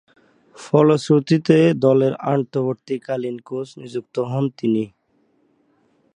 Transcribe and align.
ফলশ্রুতিতে 0.55 1.57
দলের 1.85 2.13
অন্তর্বর্তীকালীন 2.33 3.37
কোচ 3.47 3.67
নিযুক্ত 3.81 4.15
হন 4.29 4.45
তিনি। 4.57 4.83